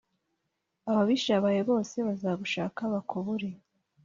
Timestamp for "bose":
1.69-1.95